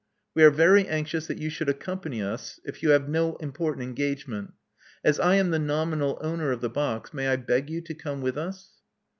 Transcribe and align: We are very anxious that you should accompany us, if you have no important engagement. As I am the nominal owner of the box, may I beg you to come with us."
We 0.33 0.43
are 0.43 0.49
very 0.49 0.87
anxious 0.87 1.27
that 1.27 1.37
you 1.37 1.51
should 1.51 1.69
accompany 1.69 2.23
us, 2.23 2.59
if 2.65 2.81
you 2.81 2.89
have 2.89 3.07
no 3.07 3.35
important 3.35 3.83
engagement. 3.83 4.53
As 5.03 5.19
I 5.19 5.35
am 5.35 5.51
the 5.51 5.59
nominal 5.59 6.17
owner 6.21 6.51
of 6.51 6.61
the 6.61 6.71
box, 6.71 7.13
may 7.13 7.27
I 7.27 7.35
beg 7.35 7.69
you 7.69 7.81
to 7.81 7.93
come 7.93 8.23
with 8.23 8.35
us." 8.35 8.79